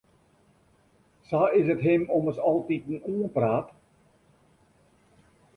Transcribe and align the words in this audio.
Sa 1.29 1.45
is 1.59 1.67
it 1.73 1.83
him 1.87 2.03
ommers 2.17 2.41
altiten 2.49 2.97
oanpraat. 3.13 3.67